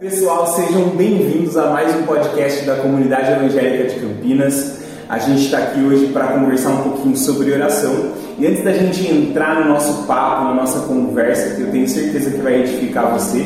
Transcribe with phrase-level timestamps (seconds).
[0.00, 4.80] Pessoal, sejam bem-vindos a mais um podcast da Comunidade Evangélica de Campinas.
[5.06, 8.12] A gente está aqui hoje para conversar um pouquinho sobre oração.
[8.38, 12.30] E antes da gente entrar no nosso papo, na nossa conversa, que eu tenho certeza
[12.30, 13.44] que vai edificar você,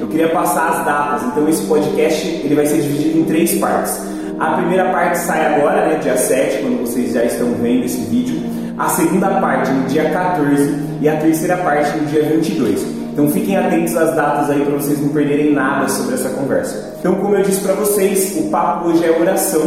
[0.00, 1.22] eu queria passar as datas.
[1.32, 4.00] Então esse podcast ele vai ser dividido em três partes.
[4.38, 8.40] A primeira parte sai agora, né, dia 7, quando vocês já estão vendo esse vídeo.
[8.78, 12.97] A segunda parte no dia 14 e a terceira parte no dia 22.
[13.18, 16.94] Então fiquem atentos às datas aí para vocês não perderem nada sobre essa conversa.
[17.00, 19.60] Então, como eu disse para vocês, o papo hoje é oração.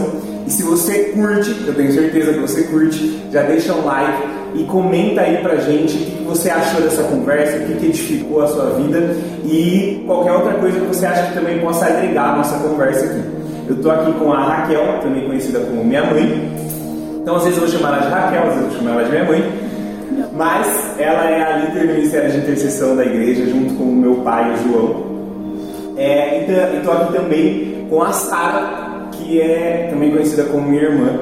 [0.47, 4.23] E se você curte, eu tenho certeza que você curte, já deixa um like
[4.55, 8.47] e comenta aí pra gente o que você achou dessa conversa, o que edificou a
[8.47, 12.57] sua vida e qualquer outra coisa que você acha que também possa agregar a nossa
[12.57, 13.21] conversa aqui.
[13.67, 16.49] Eu estou aqui com a Raquel, também conhecida como minha mãe.
[17.21, 19.03] Então, às vezes eu vou chamar ela de Raquel, às vezes eu vou chamar ela
[19.03, 19.70] de minha mãe.
[20.33, 24.15] Mas ela é a líder do Ministério de Intercessão da igreja, junto com o meu
[24.15, 25.11] pai, o João.
[25.97, 31.19] É, e estou aqui também com a Sara, que é também conhecida como minha irmã.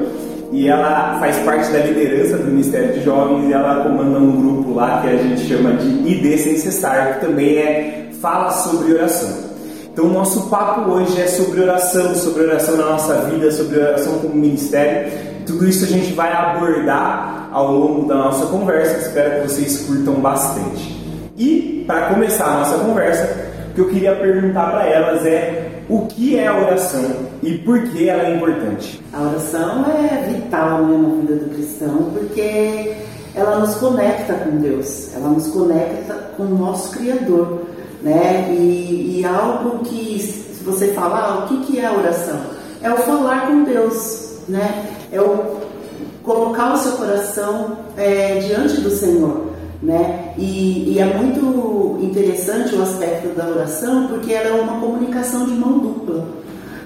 [0.52, 4.74] E ela faz parte da liderança do Ministério de Jovens e ela comanda um grupo
[4.74, 9.50] lá que a gente chama de ID Sem Cessar, que também é Fala sobre Oração.
[9.92, 14.20] Então, o nosso papo hoje é sobre oração, sobre oração na nossa vida, sobre oração
[14.20, 15.12] como ministério.
[15.46, 20.16] Tudo isso a gente vai abordar ao longo da nossa conversa, espero que vocês curtam
[20.16, 21.00] bastante.
[21.38, 26.06] E, para começar a nossa conversa, o que eu queria perguntar para elas é o
[26.06, 27.04] que é a oração
[27.42, 29.02] e por que ela é importante?
[29.12, 32.96] A oração é vital né, na vida do cristão porque
[33.34, 37.62] ela nos conecta com Deus, ela nos conecta com o nosso Criador.
[38.02, 38.50] Né?
[38.52, 42.40] E, e algo que, se você falar, ah, o que, que é a oração?
[42.82, 44.86] É o falar com Deus, né?
[45.12, 45.59] é o
[46.24, 49.50] colocar o seu coração é, diante do Senhor.
[49.82, 50.34] Né?
[50.38, 55.54] E, e, é muito interessante o aspecto da oração porque ela é uma comunicação de
[55.54, 56.28] mão dupla.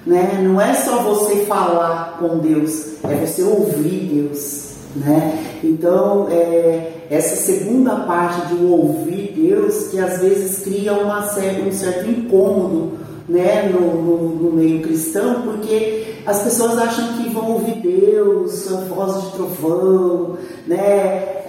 [0.05, 0.39] Né?
[0.43, 4.73] Não é só você falar com Deus, é você ouvir Deus.
[4.95, 5.59] Né?
[5.63, 12.09] Então, é, essa segunda parte de ouvir Deus, que às vezes cria uma, um certo
[12.09, 12.91] incômodo
[13.27, 18.77] né, no, no, no, meio cristão, porque as pessoas acham que vão ouvir Deus, a
[18.81, 20.77] voz de trovão, né?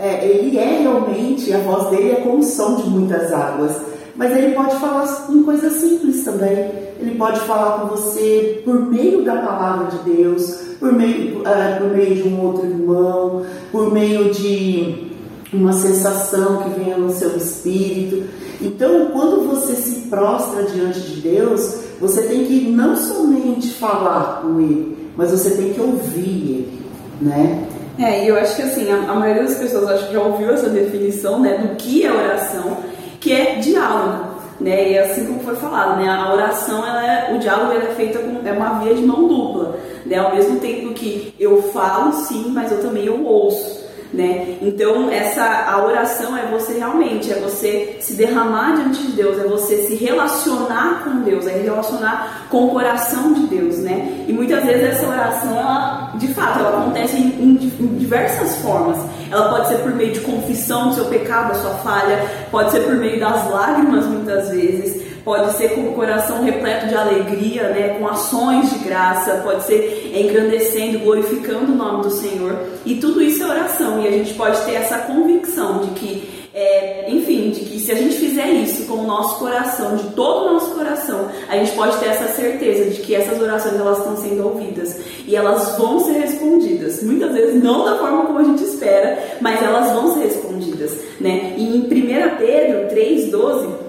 [0.01, 3.73] É, ele é realmente, a voz dele é como o som de muitas águas,
[4.17, 6.85] mas ele pode falar em coisas simples também.
[7.01, 11.91] Ele pode falar com você por meio da palavra de Deus, por meio, uh, por
[11.91, 15.12] meio de um outro irmão, por meio de
[15.53, 18.25] uma sensação que venha no seu espírito.
[18.61, 24.60] Então, quando você se prostra diante de Deus, você tem que não somente falar com
[24.60, 26.82] Ele, mas você tem que ouvir Ele,
[27.21, 27.66] né?
[27.99, 30.50] É, e eu acho que assim, a, a maioria das pessoas acho que já ouviu
[30.50, 32.78] essa definição, né, do que é oração,
[33.21, 34.34] que é diálogo.
[34.60, 34.93] Né?
[34.93, 36.09] E assim como foi falado, né?
[36.09, 39.76] A oração, ela é, o diálogo é feito com é uma via de mão dupla,
[40.06, 40.16] né?
[40.16, 43.84] Ao mesmo tempo que eu falo sim, mas eu também eu ouço
[44.14, 44.58] né?
[44.62, 49.47] Então essa a oração é você realmente é você se derramar diante de Deus, é
[49.47, 54.25] você se relacionar com Deus, é relacionar com o coração de Deus, né?
[54.26, 58.98] E muitas vezes essa oração, ela, de fato, ela acontece em, em, em diversas formas.
[59.30, 62.81] Ela pode ser por meio de confissão do seu pecado, da sua falha, pode ser
[62.81, 67.97] por meio das lágrimas muitas vezes pode ser com o coração repleto de alegria, né,
[67.99, 72.59] com ações de graça, pode ser engrandecendo, glorificando o nome do Senhor.
[72.85, 77.07] E tudo isso é oração, e a gente pode ter essa convicção de que, é,
[77.09, 80.53] enfim, de que se a gente fizer isso com o nosso coração, de todo o
[80.53, 84.45] nosso coração, a gente pode ter essa certeza de que essas orações elas estão sendo
[84.47, 87.03] ouvidas e elas vão ser respondidas.
[87.03, 91.55] Muitas vezes não da forma como a gente espera, mas elas vão ser respondidas, né?
[91.56, 93.84] E em 1 Pedro 3:12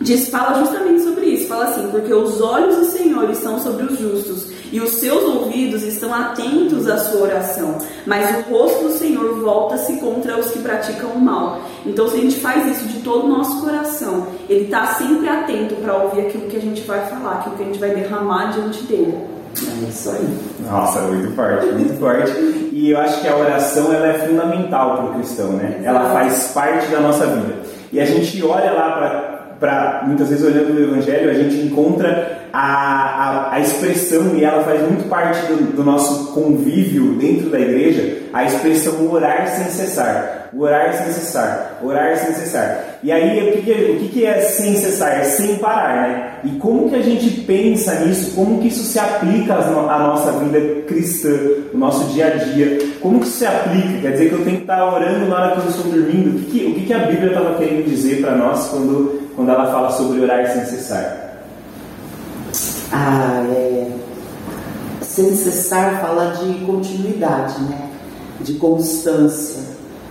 [0.00, 1.48] diz, fala justamente sobre isso.
[1.48, 5.82] Fala assim, porque os olhos do Senhor estão sobre os justos e os seus ouvidos
[5.82, 11.10] estão atentos à sua oração, mas o rosto do Senhor volta-se contra os que praticam
[11.10, 11.60] o mal.
[11.84, 15.74] Então, se a gente faz isso de todo o nosso coração, Ele está sempre atento
[15.76, 18.84] para ouvir aquilo que a gente vai falar, aquilo que a gente vai derramar diante
[18.84, 19.18] dele.
[19.56, 20.38] É isso aí.
[20.60, 22.30] Nossa, muito forte, muito forte.
[22.72, 25.80] E eu acho que a oração ela é fundamental para o cristão, né?
[25.82, 27.56] Ela faz parte da nossa vida.
[27.92, 29.29] E a gente olha lá para
[29.60, 34.64] para muitas vezes olhando o Evangelho a gente encontra a, a, a, expressão e ela
[34.64, 40.48] faz muito parte do, do, nosso convívio dentro da igreja a expressão orar sem cessar.
[40.56, 41.78] Orar sem cessar.
[41.82, 42.98] Orar sem cessar.
[43.02, 45.20] E aí o que, que, o que é sem cessar?
[45.20, 46.30] É sem parar né?
[46.42, 48.34] E como que a gente pensa nisso?
[48.34, 51.36] Como que isso se aplica à nossa vida cristã
[51.72, 52.78] no nosso dia a dia?
[53.00, 54.00] Como que isso se aplica?
[54.00, 56.36] Quer dizer que eu tenho que estar orando na hora que eu estou dormindo?
[56.36, 59.50] O que, que, o que, que a Bíblia estava querendo dizer para nós quando quando
[59.50, 61.44] ela fala sobre orar sem cessar?
[62.92, 63.90] Ah, é,
[65.02, 67.90] sem cessar fala de continuidade, né?
[68.40, 69.62] De constância,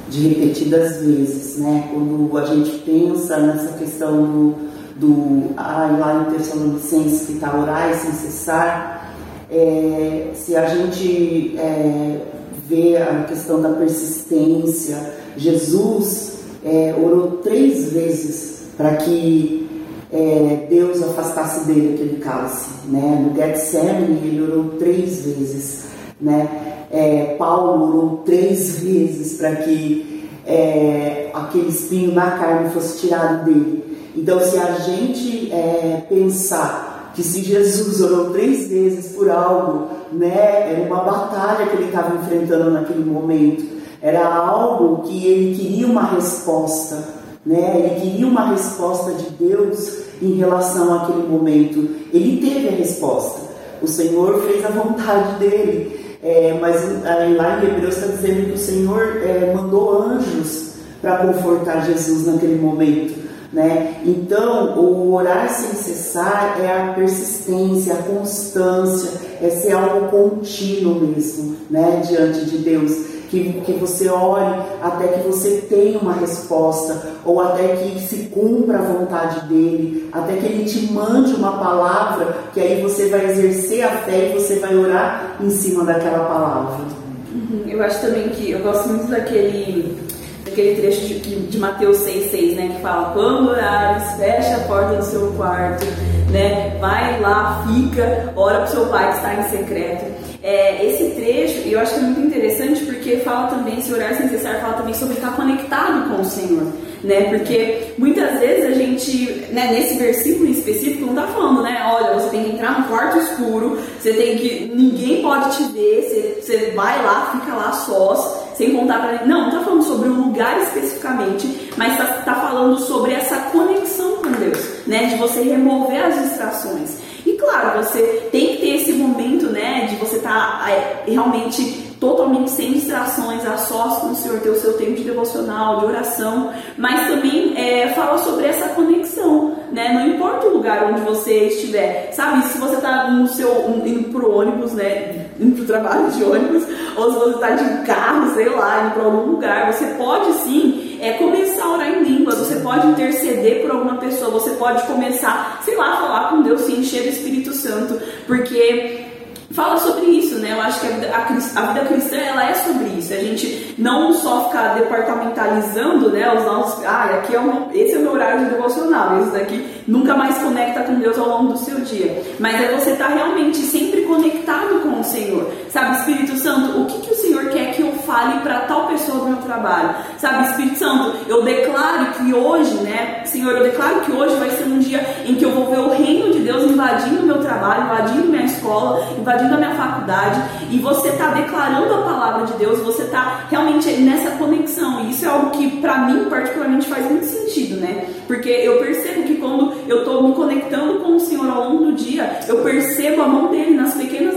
[0.09, 1.89] de repetidas vezes, né?
[1.91, 4.55] Quando a gente pensa nessa questão do,
[4.95, 9.13] do ah, lá em Tessalonicenses que está orar sem cessar,
[9.51, 12.21] é, se a gente é,
[12.67, 16.33] vê a questão da persistência, Jesus
[16.63, 19.69] é, orou três vezes para que
[20.09, 22.69] é, Deus afastasse dele aquele cálice.
[22.85, 23.27] Né?
[23.27, 25.83] No Getsemane ele orou três vezes.
[26.21, 26.47] Né?
[26.89, 33.83] É, Paulo orou três vezes para que é, aquele espinho na carne fosse tirado dele.
[34.15, 40.71] Então, se a gente é, pensar que se Jesus orou três vezes por algo, né,
[40.71, 46.05] era uma batalha que ele estava enfrentando naquele momento, era algo que ele queria uma
[46.05, 47.18] resposta
[47.49, 47.79] né?
[47.79, 51.89] Ele queria uma resposta de Deus em relação àquele momento.
[52.13, 53.41] Ele teve a resposta.
[53.81, 55.99] O Senhor fez a vontade dele.
[56.21, 61.87] É, mas lá em Hebreus está dizendo que o Senhor é, mandou anjos para confortar
[61.87, 63.17] Jesus naquele momento.
[63.51, 63.95] Né?
[64.05, 69.09] Então, o orar sem cessar é a persistência, a constância,
[69.41, 72.03] é ser algo contínuo mesmo né?
[72.07, 77.75] diante de Deus que, que você ore até que você tenha uma resposta, ou até
[77.75, 82.81] que se cumpra a vontade dele, até que ele te mande uma palavra, que aí
[82.81, 86.85] você vai exercer a fé e você vai orar em cima daquela palavra.
[87.31, 87.63] Uhum.
[87.67, 90.09] Eu acho também que eu gosto muito daquele
[90.47, 92.73] aquele trecho de, de Mateus 6,6, né?
[92.75, 95.85] Que fala, quando orares, fecha a porta do seu quarto,
[96.31, 96.77] né?
[96.79, 100.18] Vai lá, fica, ora pro seu pai que está em secreto.
[100.41, 104.29] É, esse trecho, eu acho que é muito interessante porque fala também, se orar sem
[104.29, 106.63] cessar, fala também sobre estar conectado com o Senhor.
[107.03, 107.23] Né?
[107.29, 111.81] Porque muitas vezes a gente, né, nesse versículo específico, não está falando, né?
[111.93, 114.71] Olha, você tem que entrar no quarto escuro, você tem que.
[114.75, 119.43] ninguém pode te ver, você, você vai lá, fica lá sós, sem contar para Não,
[119.43, 124.31] não está falando sobre um lugar especificamente, mas está tá falando sobre essa conexão com
[124.31, 125.05] Deus, né?
[125.05, 127.08] De você remover as distrações.
[127.25, 131.89] E claro, você tem que ter esse momento, né, de você estar tá, é, realmente
[131.99, 135.85] totalmente sem distrações, a sós com o Senhor, ter o seu tempo de devocional, de
[135.85, 139.91] oração, mas também é, fala sobre essa conexão, né?
[139.93, 142.43] Não importa o lugar onde você estiver, sabe?
[142.47, 145.27] Se você está no seu indo pro ônibus, né?
[145.39, 146.63] Indo pro trabalho de ônibus,
[146.95, 150.88] ou se você está de carro, sei lá, indo para algum lugar, você pode sim
[151.01, 155.61] é começar a orar em línguas, você pode interceder por alguma pessoa, você pode começar,
[155.63, 159.07] sei lá, falar com Deus, se encher do Espírito Santo, porque
[159.51, 160.53] fala sobre isso, né?
[160.53, 163.13] Eu acho que a vida, a, a vida cristã ela é sobre isso.
[163.13, 166.33] A gente não só ficar departamentalizando, né?
[166.37, 169.65] Os nossos, ah, aqui é o esse é o meu horário de devocional, esse daqui
[169.87, 172.21] nunca mais conecta com Deus ao longo do seu dia.
[172.39, 175.51] Mas é você estar tá realmente sempre conectado com o Senhor.
[175.71, 179.19] Sabe, Espírito Santo, o que, que o Senhor quer que eu fale para tal pessoa
[179.19, 179.95] do meu trabalho?
[180.17, 184.63] Sabe, Espírito Santo, eu declaro que hoje, né, Senhor, eu declaro que hoje vai ser
[184.63, 187.83] um dia em que eu vou ver o reino de Deus invadindo o meu trabalho,
[187.83, 190.41] invadindo minha escola, invadindo a minha faculdade,
[190.71, 195.01] e você está declarando a palavra de Deus, você está realmente nessa conexão.
[195.01, 198.07] E isso é algo que, para mim, particularmente, faz muito sentido, né?
[198.25, 201.93] Porque eu percebo que quando eu estou me conectando com o Senhor ao longo do
[201.93, 204.28] dia, eu percebo a mão dele nas pequenas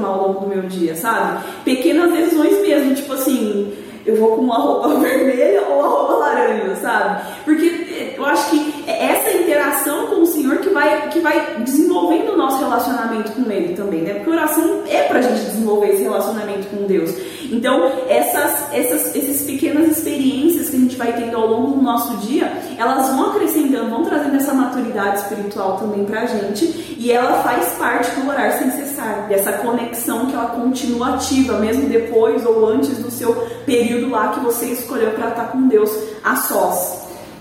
[0.00, 1.44] tomar ao longo do meu dia, sabe?
[1.64, 3.72] Pequenas decisões mesmo, tipo assim,
[4.06, 7.22] eu vou com uma roupa vermelha ou uma roupa laranja, sabe?
[7.44, 12.36] Porque eu acho que essa interação com o Senhor que vai, que vai desenvolvendo o
[12.36, 14.14] nosso relacionamento com Ele também, né?
[14.14, 17.10] Porque oração é pra gente desenvolver esse relacionamento com Deus.
[17.50, 22.16] Então, essas, essas, essas pequenas experiências que a gente vai tendo ao longo do nosso
[22.18, 27.70] dia, elas vão acrescentando, vão trazendo essa maturidade espiritual também pra gente e ela faz
[27.76, 32.98] parte do orar sem cessar, dessa conexão que ela continua ativa, mesmo depois ou antes
[32.98, 33.34] do seu
[33.66, 35.90] período lá que você escolheu para estar com Deus
[36.22, 36.99] a sós.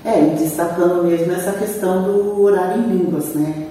[0.10, 3.68] É, e destacando mesmo essa questão do orar em línguas, né?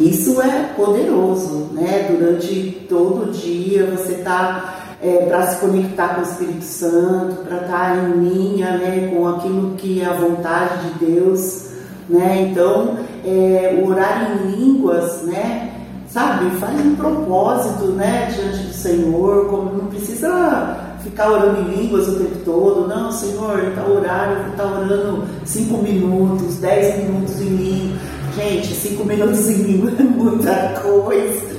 [0.00, 2.08] Isso é poderoso, né?
[2.10, 7.58] Durante todo o dia você está é, para se conectar com o Espírito Santo, para
[7.58, 11.68] estar tá em linha né, com aquilo que é a vontade de Deus.
[12.08, 12.48] Né?
[12.50, 15.70] Então, é, o orar em línguas, né,
[16.08, 22.08] sabe, faz um propósito né, diante do Senhor, como não precisa ficar orando em línguas
[22.08, 22.88] o tempo todo.
[22.88, 27.98] Não, Senhor, está horário, eu vou estar tá orando 5 minutos, 10 minutos em língua.
[28.36, 31.56] Gente, 5 minutos em língua é muita coisa.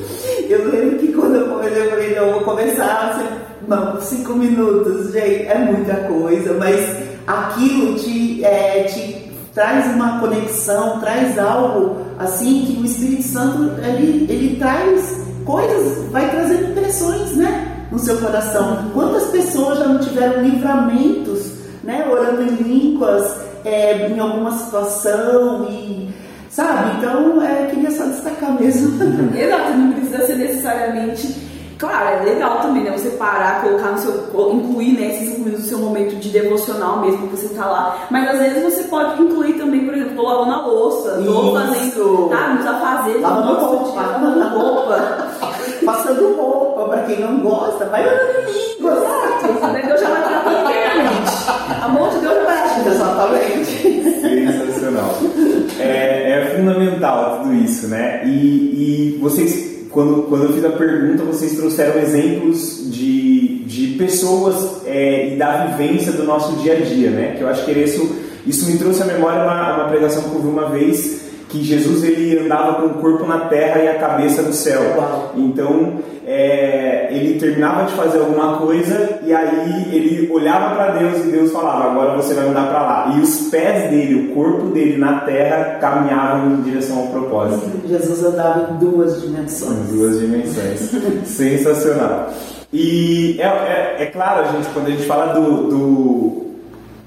[0.47, 5.47] Eu lembro que quando eu comecei, eu falei, não, vou começar, não, 5 minutos, gente,
[5.47, 6.79] é muita coisa, mas
[7.25, 14.31] aquilo te, é, te traz uma conexão, traz algo assim que o Espírito Santo ele,
[14.31, 17.66] ele traz coisas, vai trazer impressões, né?
[17.91, 18.91] No seu coração.
[18.93, 21.53] Quantas pessoas já não tiveram livramentos,
[21.83, 22.07] né?
[22.09, 26.09] Orando em línguas, é, em alguma situação e
[26.49, 26.97] sabe?
[26.97, 28.97] Então, é, queria só destacar mesmo.
[29.37, 32.91] Exato, não precisa ser necessariamente Claro, é legal também, né?
[32.91, 34.11] Você parar, colocar no seu.
[34.53, 35.13] incluir, né?
[35.13, 38.07] Esses incluir no seu momento de devocional mesmo que você tá lá.
[38.09, 42.29] Mas às vezes você pode incluir também, por exemplo, tô lavando a louça, tô fazendo.
[42.29, 44.01] Tá, nos afazeres, lavando roupa.
[44.01, 45.27] Lavando roupa.
[45.85, 48.91] Passando roupa, pra quem não gosta, vai orando em língua.
[48.93, 49.87] Exato.
[49.87, 51.83] Deus já vai tratar inteiramente.
[51.83, 52.87] Amor de Deus já vai agir.
[52.87, 54.21] Exatamente.
[54.21, 55.15] Sensacional.
[55.79, 58.23] É, é fundamental tudo isso, né?
[58.25, 64.85] E, e vocês quando, quando eu fiz a pergunta, vocês trouxeram exemplos de, de pessoas
[64.85, 67.35] é, e da vivência do nosso dia a dia, né?
[67.35, 68.15] Que eu acho que isso,
[68.45, 72.03] isso me trouxe à memória uma, uma pregação que eu vi uma vez que Jesus
[72.03, 74.81] ele andava com o corpo na terra e a cabeça no céu.
[75.35, 81.31] Então é, ele terminava de fazer alguma coisa e aí ele olhava para Deus e
[81.31, 83.13] Deus falava: agora você vai andar para lá.
[83.15, 87.87] E os pés dele, o corpo dele na terra caminhavam em direção ao propósito.
[87.87, 89.89] Jesus andava em duas dimensões.
[89.89, 90.91] Em duas dimensões.
[91.25, 92.29] Sensacional.
[92.73, 96.46] E é, é, é, claro, gente, quando a gente fala do, do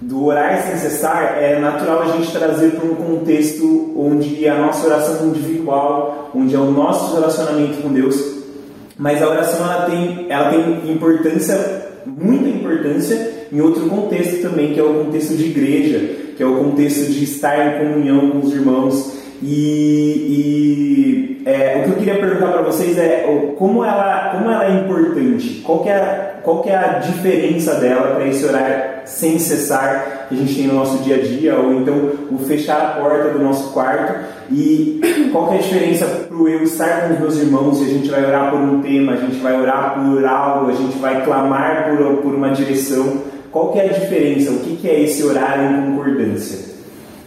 [0.00, 4.86] do orar sem cessar, é natural a gente trazer para um contexto onde a nossa
[4.86, 8.40] oração individual, onde é o nosso relacionamento com Deus,
[8.96, 14.80] mas a oração ela tem, ela tem importância, muita importância em outro contexto também, que
[14.80, 15.98] é o contexto de igreja,
[16.36, 19.19] que é o contexto de estar em comunhão com os irmãos.
[19.42, 24.66] E, e é, o que eu queria perguntar para vocês é como ela, como ela
[24.66, 30.26] é importante, qual é a, qual é a diferença dela para esse horário sem cessar
[30.28, 33.30] que a gente tem no nosso dia a dia, ou então o fechar a porta
[33.30, 34.14] do nosso quarto
[34.50, 35.00] e
[35.32, 38.24] qual é a diferença para eu estar com os meus irmãos e a gente vai
[38.24, 42.16] orar por um tema, a gente vai orar por algo, a gente vai clamar por,
[42.18, 43.22] por uma direção.
[43.50, 44.50] Qual é a diferença?
[44.52, 46.69] O que, que é esse horário em concordância?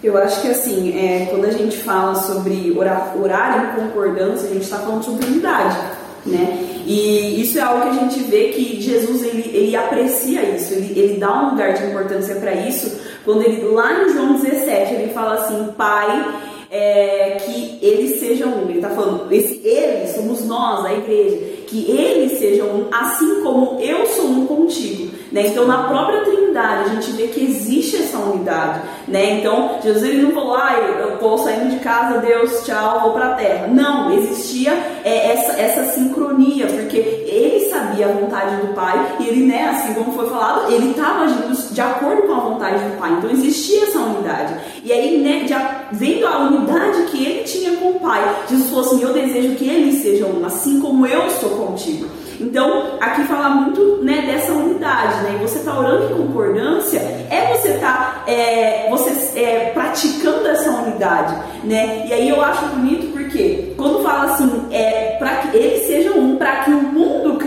[0.04, 4.54] Eu acho que assim, é, quando a gente fala sobre orar, orar em concordância, a
[4.54, 5.78] gente está falando sobre unidade,
[6.26, 6.82] né?
[6.86, 11.00] E isso é algo que a gente vê que Jesus ele, ele aprecia isso, ele,
[11.00, 15.14] ele dá um lugar de importância para isso, quando ele lá em João 17 ele
[15.14, 16.36] fala assim, Pai,
[16.70, 18.70] é, que eles sejam um.
[18.70, 23.80] Ele está falando, esse eles somos nós, a igreja, que eles sejam um, assim como
[23.80, 25.14] eu sou um contigo.
[25.34, 25.48] Né?
[25.48, 28.82] Então, na própria Trindade, a gente vê que existe essa unidade.
[29.08, 29.40] Né?
[29.40, 33.32] Então, Jesus ele não falou, ah, eu estou saindo de casa, Deus, tchau, vou para
[33.32, 33.68] a terra.
[33.68, 34.72] Não, existia
[35.04, 39.96] é, essa, essa sincronia, porque ele sabia a vontade do Pai e ele, né, assim
[39.96, 43.14] como foi falado, ele estava agindo de acordo com a vontade do Pai.
[43.18, 44.56] Então, existia essa unidade.
[44.84, 45.46] E aí, né,
[45.92, 49.68] vendo a unidade que ele tinha com o Pai, Jesus falou assim: Eu desejo que
[49.68, 52.08] eles sejam um, assim como eu sou contigo.
[52.40, 55.40] Então, aqui fala muito né, dessa unidade, né?
[55.40, 61.36] E você está orando em concordância, é você tá, é, você, é, praticando essa unidade,
[61.64, 62.06] né?
[62.08, 66.36] E aí eu acho bonito porque quando fala assim, é para que eles sejam um,
[66.36, 66.82] para que o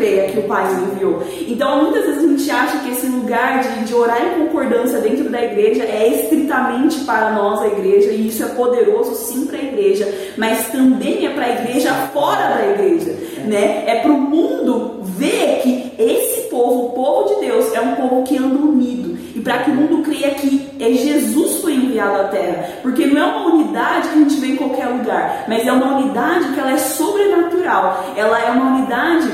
[0.06, 1.22] creia que o Pai me enviou.
[1.48, 5.28] Então, muitas vezes a gente acha que esse lugar de, de orar em concordância dentro
[5.28, 9.62] da igreja é estritamente para nós, a igreja, e isso é poderoso sim para a
[9.62, 13.84] igreja, mas também é para a igreja fora da igreja, né?
[13.86, 18.22] É para o mundo ver que esse povo, o povo de Deus, é um povo
[18.22, 22.24] que anda unido e para que o mundo creia que é Jesus foi enviado à
[22.28, 25.72] Terra, porque não é uma unidade que a gente vê em qualquer lugar, mas é
[25.72, 29.28] uma unidade que ela é sobrenatural, ela é uma unidade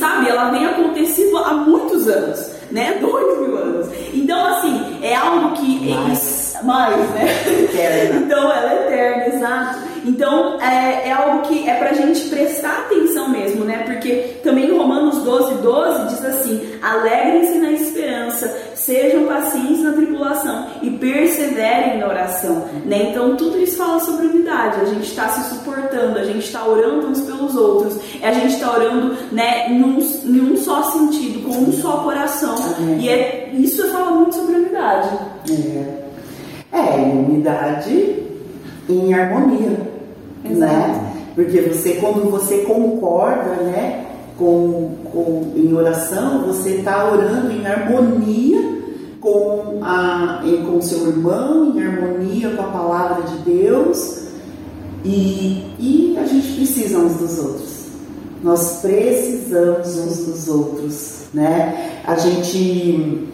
[0.00, 2.96] sabe, ela vem acontecendo há muitos anos, né?
[3.00, 3.86] Dois mil anos.
[4.12, 5.94] Então, assim, é algo que.
[5.94, 7.28] Mais, mais né?
[8.24, 9.78] Então, ela é eterna, exato.
[10.04, 13.82] Então, é, é algo que é pra gente prestar atenção mesmo, né?
[13.84, 20.90] Porque também Romanos 12, 12 diz assim: alegrem-se na esperança, sejam pacientes na tribulação e
[20.90, 23.10] perseverem na oração, né?
[23.10, 24.80] Então, tudo isso fala sobre unidade.
[24.80, 28.72] A gente está se suportando, a gente está orando uns pelos outros, a gente está
[28.72, 32.54] orando, né, num, em um só sentido, com um só coração.
[32.98, 35.10] E é, isso fala muito sobre unidade.
[36.72, 38.22] É, é unidade
[38.88, 39.78] em harmonia,
[40.44, 40.72] Exato.
[40.72, 41.06] né?
[41.34, 44.06] Porque você, quando você concorda, né,
[44.40, 48.80] com, com, em oração, você está orando em harmonia
[49.20, 54.20] com, a, com seu irmão, em harmonia com a palavra de Deus,
[55.04, 57.70] e, e a gente precisa uns dos outros.
[58.42, 62.00] Nós precisamos uns dos outros, né?
[62.06, 63.28] A gente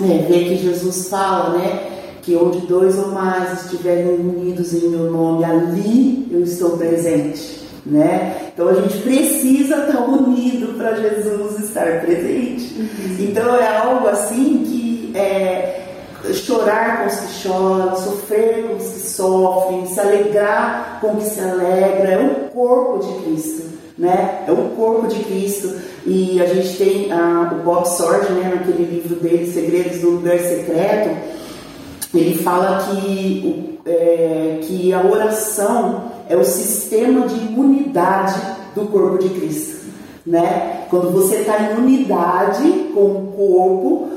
[0.00, 1.88] é, vê que Jesus fala, né?
[2.22, 7.57] que onde dois ou mais estiverem unidos em meu nome, ali eu estou presente.
[7.88, 8.50] Né?
[8.52, 12.74] Então a gente precisa estar unido para Jesus estar presente.
[12.78, 13.16] Uhum.
[13.18, 15.88] Então é algo assim que é,
[16.34, 21.30] chorar com os que choram, sofrer com os que sofrem, se alegrar com os que
[21.30, 23.62] se alegra, é o corpo de Cristo,
[23.96, 24.44] né?
[24.46, 25.74] É o corpo de Cristo.
[26.06, 30.38] E a gente tem ah, o Bob Sorge, né, naquele livro dele, Segredos do Lugar
[30.38, 31.16] Secreto,
[32.14, 38.40] ele fala que, é, que a oração é o sistema de imunidade
[38.74, 39.78] do corpo de Cristo.
[40.26, 40.84] Né?
[40.90, 44.08] Quando você está em unidade com o corpo,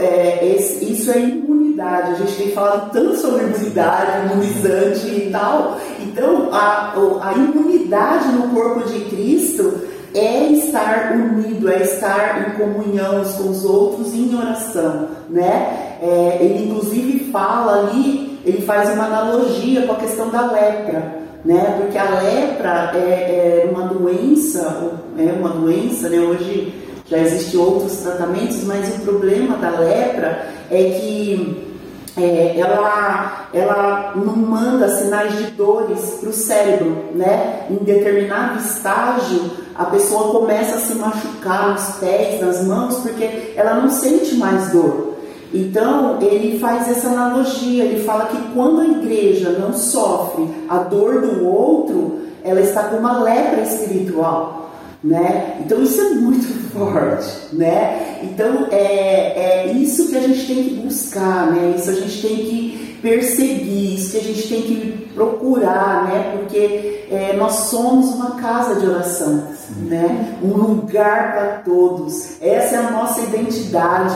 [0.00, 2.12] é, isso é imunidade.
[2.12, 5.78] A gente tem falado tanto sobre imunidade, imunizante e tal.
[6.00, 13.20] Então, a, a imunidade no corpo de Cristo é estar unido, é estar em comunhão
[13.20, 15.96] uns com os outros em oração, né?
[16.00, 21.76] É, ele inclusive fala ali, ele faz uma analogia com a questão da lepra, né?
[21.78, 26.18] Porque a lepra é, é uma doença, é uma doença, né?
[26.18, 26.72] Hoje
[27.06, 31.74] já existem outros tratamentos, mas o problema da lepra é que
[32.16, 37.66] é, ela, ela não manda sinais de dores para o cérebro, né?
[37.70, 43.74] Em determinado estágio, a pessoa começa a se machucar nos pés, nas mãos, porque ela
[43.74, 45.13] não sente mais dor.
[45.54, 51.20] Então, ele faz essa analogia, ele fala que quando a igreja não sofre a dor
[51.20, 54.64] do outro, ela está com uma lepra espiritual
[55.04, 55.58] né?
[55.60, 58.20] Então isso é muito forte, né?
[58.22, 61.74] Então é, é isso que a gente tem que buscar, né?
[61.76, 66.38] Isso a gente tem que perseguir, isso que a gente tem que procurar, né?
[66.38, 69.84] Porque é, nós somos uma casa de oração, Sim.
[69.84, 70.38] né?
[70.42, 72.40] Um lugar para todos.
[72.40, 74.14] Essa é a nossa identidade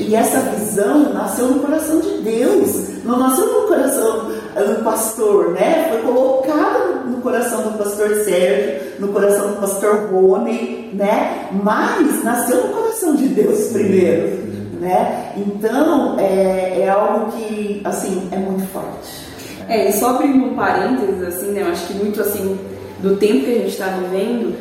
[0.00, 5.88] e essa visão nasceu no coração de Deus, não nasceu no coração do pastor, né?
[5.88, 11.48] Foi colocada no coração do pastor Sérgio, no coração do pastor Rony, né?
[11.62, 14.49] Mas nasceu no coração de Deus primeiro,
[14.80, 15.32] né?
[15.36, 19.30] Então é, é algo que assim é muito forte.
[19.68, 21.62] É, e só abrindo um parênteses, assim, né?
[21.62, 22.58] Eu acho que muito assim
[22.98, 24.56] do tempo que a gente está vivendo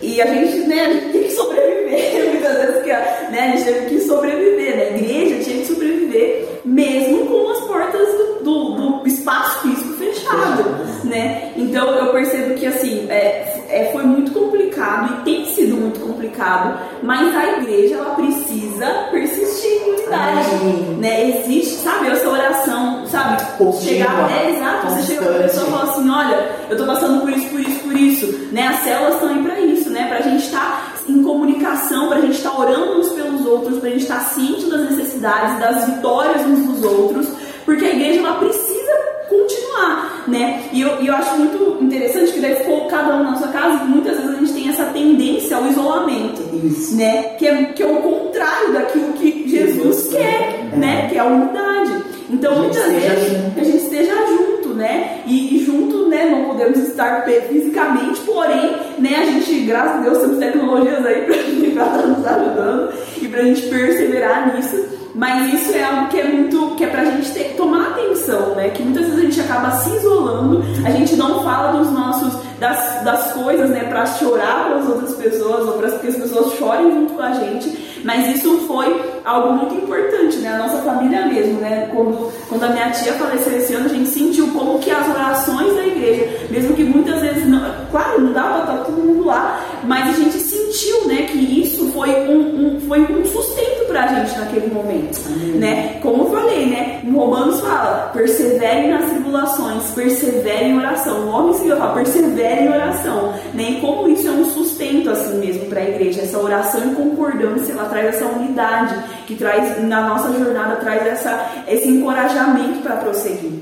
[0.00, 3.56] e a gente, né, a gente tem que sobreviver, muitas vezes que a, né, a
[3.56, 4.82] gente teve que sobreviver, né?
[4.82, 10.64] A igreja tinha que sobreviver mesmo com as portas do, do, do espaço físico fechado,
[11.04, 11.52] né?
[11.56, 16.78] Então eu percebo que assim é, é, foi muito complicado e tem sido muito complicado,
[17.02, 20.56] mas a igreja ela precisa persistir em unidade,
[20.98, 21.28] né?
[21.30, 23.42] Existe, sabe, essa oração, sabe?
[23.82, 27.30] chegar, é exato, você chega pra pessoa e fala assim, olha, eu tô passando por
[27.30, 28.68] isso, por isso, por isso, né?
[28.68, 30.06] As células estão aí para isso, né?
[30.08, 33.90] Pra gente estar tá em comunicação, pra gente estar tá orando uns pelos outros, pra
[33.90, 37.28] gente estar tá ciente das necessidades, das vitórias uns dos outros,
[37.64, 38.92] porque a igreja ela precisa
[39.28, 40.68] continuar, né?
[40.72, 43.88] E eu, eu acho muito interessante que daí ficou cada um na sua casa, e
[43.88, 46.96] muitas vezes a gente tem essa tendência ao isolamento, Isso.
[46.96, 47.34] né?
[47.36, 50.76] Que é, que é o contrário daquilo que Jesus quer, é.
[50.76, 51.08] né?
[51.08, 52.04] Que é a unidade.
[52.30, 55.20] Então, muitas vezes, a gente esteja junto, né?
[55.26, 56.30] E, e, junto, né?
[56.30, 59.16] Não podemos estar fisicamente, porém, né?
[59.16, 61.22] A gente, graças a Deus, temos tecnologias aí
[61.74, 65.04] pra, estar nos ajudando e pra gente perseverar nisso.
[65.14, 68.70] Mas isso é algo que é muito, que é pra gente ter, tomar atenção, né?
[68.70, 72.33] Que muitas vezes a gente acaba se isolando, a gente não fala dos nossos,
[72.64, 73.84] das, das coisas, né?
[73.84, 77.32] Pra chorar para as outras pessoas, ou para que as pessoas chorem junto com a
[77.32, 78.00] gente.
[78.02, 80.54] Mas isso foi algo muito importante, né?
[80.54, 81.90] A nossa família mesmo, né?
[81.92, 85.74] Quando, quando a minha tia faleceu esse ano, a gente sentiu como que as orações
[85.74, 89.60] da igreja, mesmo que muitas vezes, não, claro, não dava para estar todo mundo lá,
[89.84, 90.40] mas a gente
[90.74, 91.22] sentiu, né?
[91.30, 95.20] Que isso foi um, um foi um sustento para a gente naquele momento,
[95.56, 95.98] né?
[96.02, 97.00] Como eu falei, né?
[97.04, 101.26] Em Romanos fala, persevere nas tribulações, persevere em oração.
[101.26, 103.70] O homem se fala, persevere em oração, né?
[103.70, 107.72] E como isso é um sustento assim mesmo para a igreja, essa oração em concordância,
[107.72, 113.52] ela traz essa unidade, que traz na nossa jornada traz essa esse encorajamento para prosseguir.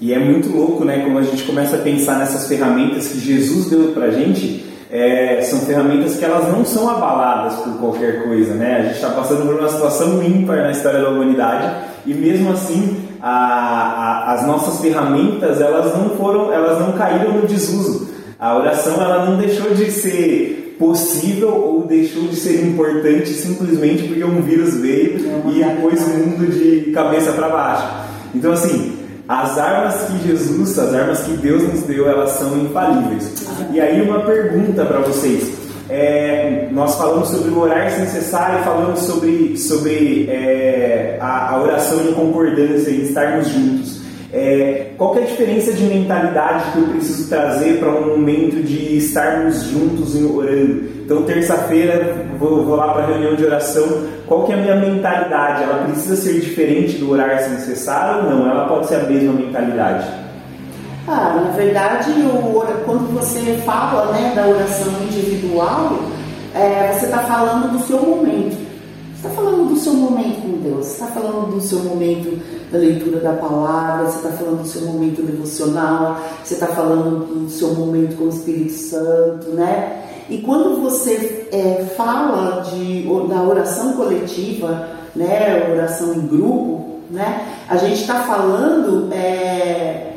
[0.00, 1.00] E é muito louco, né?
[1.04, 5.40] Quando a gente começa a pensar nessas ferramentas que Jesus deu para a gente é,
[5.42, 8.76] são ferramentas que elas não são abaladas por qualquer coisa, né?
[8.76, 12.96] A gente está passando por uma situação ímpar na história da humanidade e mesmo assim
[13.20, 18.08] a, a, as nossas ferramentas elas não foram, elas não caíram no desuso.
[18.38, 24.24] A oração ela não deixou de ser possível ou deixou de ser importante simplesmente porque
[24.24, 27.88] um vírus veio e pôs o mundo de cabeça para baixo.
[28.34, 28.97] Então assim
[29.28, 33.46] as armas que Jesus, as armas que Deus nos deu, elas são infalíveis.
[33.70, 35.68] E aí uma pergunta para vocês.
[35.90, 41.62] é, nós falamos sobre o orar sem cessar e falamos sobre, sobre é, a, a,
[41.62, 43.97] oração em concordância e estarmos juntos.
[44.32, 48.98] É, qual é a diferença de mentalidade que eu preciso trazer para um momento de
[48.98, 50.98] estarmos juntos e orando?
[51.02, 54.06] Então, terça-feira, vou, vou, lá para a reunião de oração.
[54.26, 55.62] Qual que é a minha mentalidade?
[55.62, 58.50] Ela precisa ser diferente do orar sem cessar ou não?
[58.50, 60.06] Ela pode ser a mesma mentalidade?
[61.06, 65.98] Ah, na verdade, o, quando você fala né, da oração individual,
[66.54, 68.67] é, você está falando do seu momento.
[69.18, 73.32] Está falando do seu momento com Deus, está falando do seu momento da leitura da
[73.32, 78.26] palavra, você está falando do seu momento devocional, você está falando do seu momento com
[78.26, 80.04] o Espírito Santo, né?
[80.30, 87.76] E quando você é, fala de, da oração coletiva, né, oração em grupo, né, a
[87.76, 90.12] gente está falando é,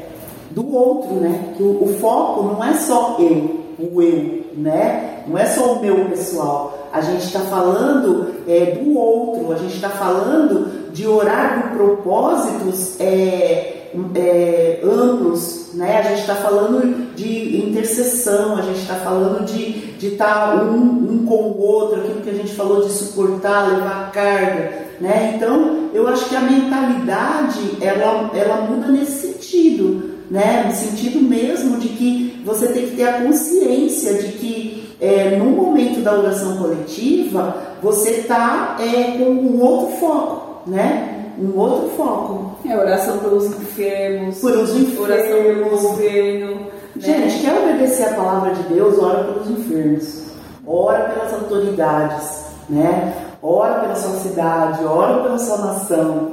[0.52, 1.54] do outro, né?
[1.58, 5.24] Que o, o, foco não é só eu, o eu, né?
[5.26, 6.81] Não é só o meu pessoal.
[6.92, 13.00] A gente está falando é, do outro, a gente está falando de orar com propósitos
[13.00, 16.00] é, é, amplos, né?
[16.00, 21.26] A gente está falando de intercessão, a gente está falando de estar tá um, um
[21.26, 25.34] com o outro, aquilo que a gente falou de suportar, levar carga, né?
[25.36, 30.64] Então, eu acho que a mentalidade ela, ela muda nesse sentido né?
[30.66, 35.46] No sentido mesmo de que você tem que ter a consciência de que é, no
[35.46, 41.34] momento da oração coletiva você está é, com um outro foco, né?
[41.40, 42.52] Um outro foco.
[42.64, 44.38] É oração pelos enfermos.
[44.40, 45.00] Por os enfermos.
[45.00, 46.56] Oração pelo governo.
[46.56, 46.68] Né?
[46.98, 50.22] Gente, quer obedecer a palavra de Deus, ora pelos enfermos.
[50.68, 53.14] Ora pelas autoridades, né?
[53.42, 56.32] Ora pela sua cidade, ora pela sua nação.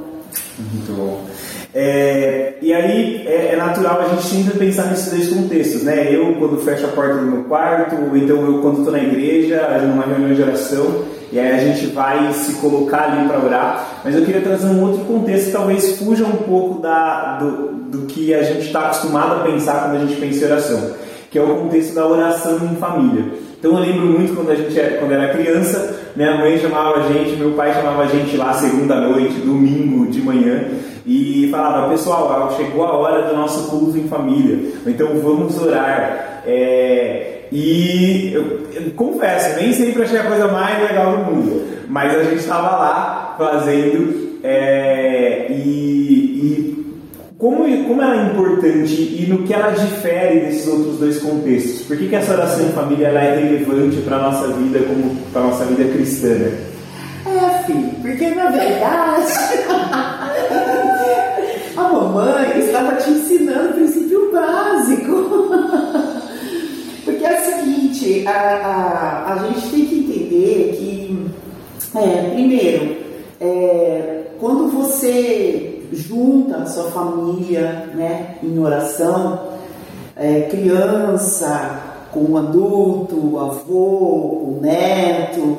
[0.59, 1.28] Muito bom.
[1.73, 6.07] É, e aí é, é, natural a gente sempre pensar nesses dois contextos, né?
[6.11, 9.79] Eu quando fecho a porta do meu quarto, ou então eu quando estou na igreja,
[9.83, 14.01] numa reunião de oração, e aí a gente vai se colocar ali para orar.
[14.03, 18.07] Mas eu queria trazer um outro contexto que talvez fuja um pouco da, do, do
[18.07, 20.91] que a gente está acostumado a pensar quando a gente pensa em oração,
[21.29, 23.25] que é o contexto da oração em família.
[23.59, 27.13] Então eu lembro muito quando a gente é, quando era criança, minha mãe chamava a
[27.13, 30.63] gente, meu pai chamava a gente lá segunda noite, domingo de manhã,
[31.05, 36.43] e falava, pessoal, chegou a hora do nosso culto em família, então vamos orar.
[36.45, 42.15] É, e eu, eu, confesso, nem sempre achei a coisa mais legal do mundo, mas
[42.15, 46.79] a gente estava lá fazendo é, e, e
[47.39, 51.83] como, como ela é importante e no que ela difere desses outros dois contextos?
[51.87, 55.41] Por que, que essa oração em família é relevante para a nossa vida, como para
[55.43, 56.35] nossa vida cristã?
[57.25, 59.31] É, filho, porque na verdade
[61.79, 65.49] a mamãe estava te ensinando o princípio básico.
[67.05, 72.97] Porque é o seguinte, a, a, a gente tem que entender que, é, primeiro,
[73.39, 79.39] é, quando você junta a sua família né, em oração,
[80.15, 85.57] é, criança com um adulto, avô, com neto,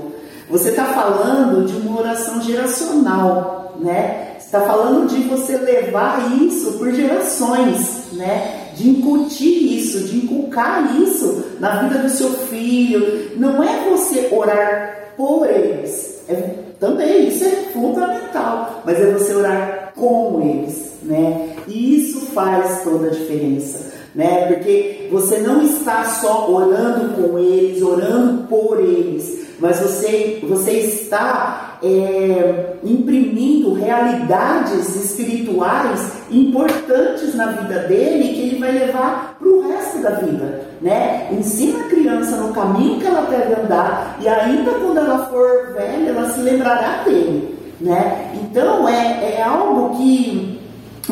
[0.48, 4.29] você está falando de uma oração geracional, né?
[4.50, 8.72] Está falando de você levar isso por gerações, né?
[8.74, 13.30] De incutir isso, de inculcar isso na vida do seu filho.
[13.36, 16.24] Não é você orar por eles.
[16.28, 16.34] É,
[16.80, 21.50] também isso é fundamental, mas é você orar com eles, né?
[21.68, 24.46] E isso faz toda a diferença, né?
[24.46, 31.69] Porque você não está só orando com eles, orando por eles, mas você, você está
[31.82, 39.98] é, imprimindo realidades espirituais importantes na vida dele que ele vai levar para o resto
[39.98, 40.62] da vida.
[40.80, 41.28] Né?
[41.32, 46.10] Ensina a criança no caminho que ela deve andar e ainda quando ela for velha,
[46.10, 47.58] ela se lembrará dele.
[47.80, 48.30] Né?
[48.42, 50.60] Então é, é algo que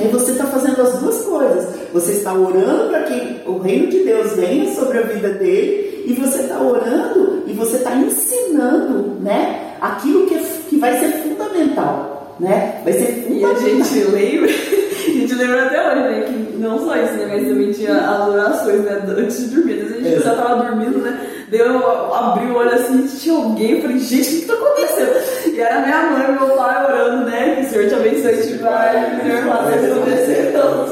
[0.07, 1.75] você está fazendo as duas coisas.
[1.93, 6.13] Você está orando para que o reino de Deus venha sobre a vida dele e
[6.15, 10.39] você está orando e você está ensinando, né, aquilo que, é,
[10.79, 12.81] que vai ser fundamental, né?
[12.85, 13.39] Vai ser fundamental.
[13.39, 14.51] E a gente lembra,
[15.09, 18.29] a gente lembra até hoje, né, que não só isso, né, mas também tinha as
[18.29, 19.81] orações, né, antes de dormir.
[19.83, 23.35] Às vezes a gente já estava dormindo, né, Daí eu abri o olho assim, tinha
[23.35, 25.55] alguém, eu falei, gente, o que está acontecendo?
[25.55, 27.55] E era minha mãe e meu pai orando, né?
[27.55, 30.85] Que o Senhor te abençoe, te vai, Senhor faça acontecer, então,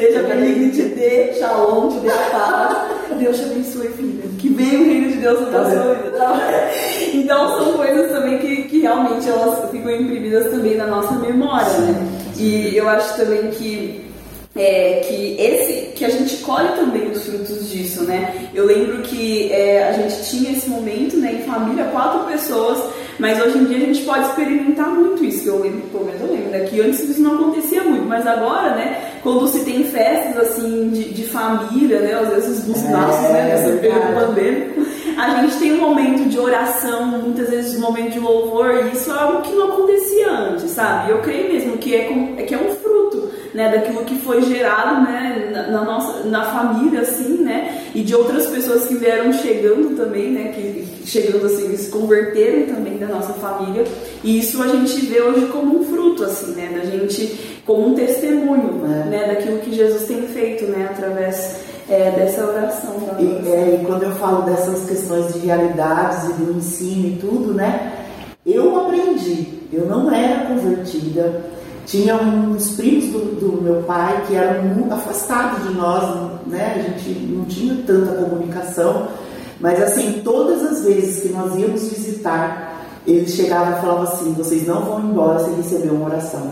[0.00, 3.18] Deus bendiga, te dê shalom, te dê a paz.
[3.18, 4.22] Deus te abençoe, filha.
[4.38, 6.10] Que venha o reino de Deus na tua vida.
[6.16, 6.68] Tá?
[7.18, 12.08] Então são coisas também que, que realmente elas ficam imprimidas também na nossa memória, né?
[12.36, 14.04] E eu acho também que
[14.54, 18.50] é, que esse que a gente colhe também os frutos disso, né?
[18.54, 22.78] Eu lembro que é, a gente tinha esse momento, né, em família, quatro pessoas,
[23.18, 25.42] mas hoje em dia a gente pode experimentar muito isso.
[25.42, 28.26] Que eu lembro, pelo menos eu lembro, né, que antes isso não acontecia muito, mas
[28.26, 32.90] agora, né, quando se tem festas assim de, de família, né, às vezes dos é,
[32.90, 37.80] nossos, né, nessa período pandêmico, a gente tem um momento de oração, muitas vezes um
[37.80, 41.10] momento de louvor, e isso é algo que não acontecia antes, sabe?
[41.10, 42.04] Eu creio mesmo que é,
[42.46, 42.87] que é um fruto
[43.54, 48.14] né, daquilo que foi gerado né, na, na, nossa, na família, assim, né, e de
[48.14, 53.32] outras pessoas que vieram chegando também, né, que chegando assim, se converteram também da nossa
[53.34, 53.84] família,
[54.22, 57.94] e isso a gente vê hoje como um fruto, assim, né, da gente, como um
[57.94, 59.08] testemunho, é.
[59.08, 62.96] né, daquilo que Jesus tem feito, né, através é, dessa oração.
[63.18, 67.54] E, é, e quando eu falo dessas questões de realidades e do ensino e tudo,
[67.54, 67.92] né,
[68.44, 71.57] eu aprendi, eu não era convertida,
[71.88, 76.74] tinha uns primos do, do, meu pai que eram muito afastados de nós, né?
[76.76, 79.08] A gente não tinha tanta comunicação,
[79.58, 84.66] mas assim, todas as vezes que nós íamos visitar, eles chegavam e falavam assim: vocês
[84.66, 86.50] não vão embora sem receber uma oração.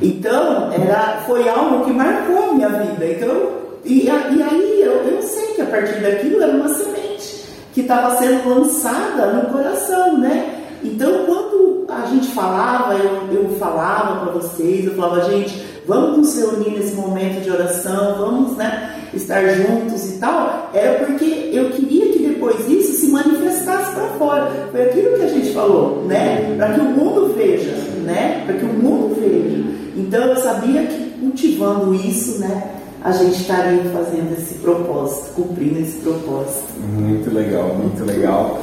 [0.00, 3.04] Então, era, foi algo que marcou a minha vida.
[3.04, 3.48] Então,
[3.84, 8.16] e, e aí eu, eu sei que a partir daquilo era uma semente que estava
[8.16, 10.62] sendo lançada no coração, né?
[10.84, 16.36] Então, quando a gente falava, eu, eu falava para vocês, eu falava, gente, vamos nos
[16.36, 22.12] reunir nesse momento de oração, vamos né, estar juntos e tal, era porque eu queria
[22.12, 24.50] que depois isso se manifestasse para fora.
[24.70, 26.54] Foi aquilo que a gente falou, né?
[26.56, 27.72] Para que o mundo veja,
[28.04, 28.42] né?
[28.46, 29.64] Para que o mundo veja.
[29.96, 32.70] Então eu sabia que cultivando isso, né?
[33.04, 36.72] A gente estaria fazendo esse propósito, cumprindo esse propósito.
[36.80, 38.60] Muito legal, muito legal.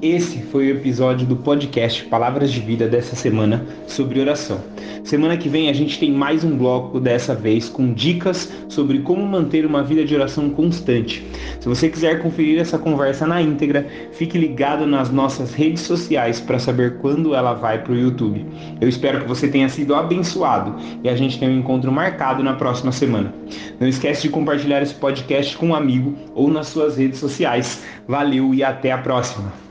[0.00, 4.60] Esse foi o episódio do podcast Palavras de Vida dessa semana sobre oração.
[5.02, 9.26] Semana que vem a gente tem mais um bloco, dessa vez com dicas sobre como
[9.26, 11.26] manter uma vida de oração constante.
[11.58, 16.60] Se você quiser conferir essa conversa na íntegra, fique ligado nas nossas redes sociais para
[16.60, 18.46] saber quando ela vai para o YouTube.
[18.80, 22.54] Eu espero que você tenha sido abençoado e a gente tenha um encontro marcado na
[22.54, 23.34] próxima semana.
[23.80, 27.82] Não esquece de compartilhar esse podcast com um amigo ou nas suas redes sociais.
[28.06, 29.67] Valeu e até a próxima!